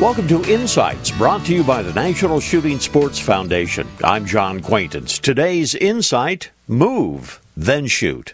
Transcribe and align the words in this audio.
Welcome 0.00 0.28
to 0.28 0.42
Insights, 0.50 1.10
brought 1.10 1.44
to 1.44 1.54
you 1.54 1.62
by 1.62 1.82
the 1.82 1.92
National 1.92 2.40
Shooting 2.40 2.78
Sports 2.78 3.18
Foundation. 3.18 3.86
I'm 4.02 4.24
John 4.24 4.60
Quaintance. 4.60 5.18
Today's 5.18 5.74
insight 5.74 6.50
move, 6.66 7.38
then 7.54 7.86
shoot. 7.86 8.32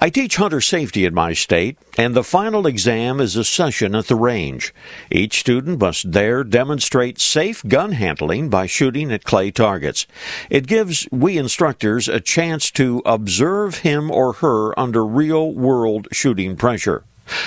I 0.00 0.10
teach 0.10 0.34
hunter 0.34 0.60
safety 0.60 1.04
in 1.04 1.14
my 1.14 1.34
state, 1.34 1.78
and 1.96 2.16
the 2.16 2.24
final 2.24 2.66
exam 2.66 3.20
is 3.20 3.36
a 3.36 3.44
session 3.44 3.94
at 3.94 4.08
the 4.08 4.16
range. 4.16 4.74
Each 5.08 5.38
student 5.38 5.78
must 5.78 6.10
there 6.10 6.42
demonstrate 6.42 7.20
safe 7.20 7.62
gun 7.68 7.92
handling 7.92 8.50
by 8.50 8.66
shooting 8.66 9.12
at 9.12 9.22
clay 9.22 9.52
targets. 9.52 10.04
It 10.50 10.66
gives 10.66 11.06
we 11.12 11.38
instructors 11.38 12.08
a 12.08 12.18
chance 12.18 12.72
to 12.72 13.02
observe 13.06 13.78
him 13.78 14.10
or 14.10 14.32
her 14.32 14.76
under 14.76 15.06
real 15.06 15.52
world 15.52 16.08
shooting 16.10 16.56
pressure. 16.56 17.04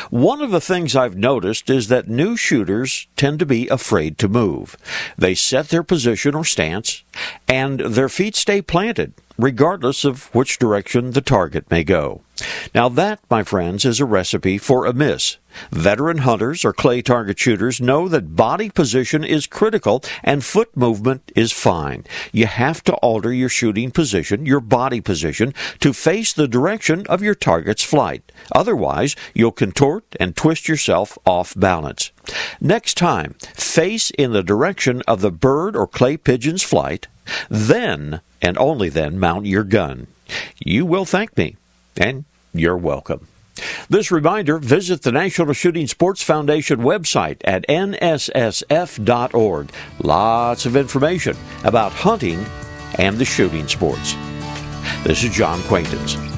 One 0.10 0.42
of 0.42 0.52
the 0.52 0.62
things 0.62 0.96
I've 0.96 1.16
noticed 1.16 1.70
is 1.70 1.88
that 1.88 2.08
new 2.08 2.36
shooters 2.36 3.08
tend 3.16 3.40
to 3.40 3.46
be 3.46 3.68
afraid 3.68 4.18
to 4.20 4.28
move. 4.28 4.78
They 5.18 5.36
set 5.36 5.70
their 5.70 5.84
position 5.84 6.36
or 6.36 6.46
stance, 6.46 7.04
and 7.48 7.80
their 7.80 8.10
feet 8.10 8.36
stay 8.36 8.62
planted, 8.62 9.14
regardless 9.38 10.04
of 10.04 10.34
which 10.36 10.60
direction 10.60 11.12
the 11.12 11.22
target 11.22 11.70
may 11.72 11.84
go. 11.84 12.22
Now 12.74 12.90
that, 12.90 13.20
my 13.30 13.44
friends, 13.44 13.86
is 13.86 14.00
a 14.00 14.06
recipe 14.06 14.58
for 14.58 14.86
a 14.86 14.94
miss. 14.94 15.38
Veteran 15.72 16.20
hunters 16.20 16.64
or 16.64 16.74
clay 16.74 17.02
target 17.02 17.40
shooters 17.40 17.82
know 17.82 18.08
that 18.08 18.36
body 18.36 18.70
position 18.70 19.24
is 19.24 19.48
critical 19.48 20.04
and 20.24 20.46
foot 20.46 20.76
movement 20.78 21.32
is 21.36 21.52
fine. 21.52 22.06
You 22.32 22.46
have 22.46 22.84
to 22.84 22.94
alter 22.96 23.34
your 23.34 23.50
shooting 23.50 23.92
position, 23.92 24.46
your 24.46 24.60
body 24.60 25.02
position, 25.02 25.54
to 25.80 25.92
face 25.92 26.34
the 26.34 26.48
direction 26.48 27.06
of 27.08 27.24
your 27.24 27.36
target's 27.36 27.84
flight. 27.84 28.32
Otherwise, 28.54 29.16
you'll 29.34 29.52
contort 29.52 30.06
and 30.20 30.36
twist 30.36 30.68
yourself 30.68 31.18
off 31.26 31.54
balance. 31.58 32.12
Next 32.62 32.98
time, 32.98 33.36
face 33.54 34.12
in 34.12 34.32
the 34.32 34.44
direction 34.44 35.02
of 35.08 35.22
the 35.22 35.32
bird 35.32 35.76
or 35.76 35.88
clay 35.88 36.18
pigeon's 36.18 36.64
flight, 36.64 37.08
then, 37.50 38.22
and 38.42 38.58
only 38.58 38.90
then, 38.90 39.20
mount 39.20 39.46
your 39.46 39.64
gun. 39.64 40.08
You 40.60 40.86
will 40.86 41.06
thank 41.06 41.36
me, 41.38 41.58
and 41.98 42.26
you're 42.54 42.78
welcome. 42.78 43.28
This 43.90 44.12
reminder 44.12 44.58
visit 44.58 45.02
the 45.02 45.12
National 45.12 45.54
Shooting 45.54 45.88
Sports 45.88 46.24
Foundation 46.24 46.80
website 46.80 47.42
at 47.44 47.68
nssf.org. 47.68 49.72
Lots 50.02 50.66
of 50.66 50.76
information 50.76 51.38
about 51.64 51.92
hunting 51.92 52.46
and 52.98 53.18
the 53.18 53.26
shooting 53.26 53.68
sports. 53.68 54.16
This 55.04 55.24
is 55.24 55.32
John 55.32 55.62
Quaintance. 55.64 56.29